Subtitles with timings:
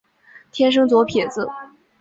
[0.51, 1.47] 天生左撇子。